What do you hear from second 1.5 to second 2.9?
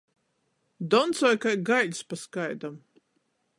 gaiļs pa skaidom.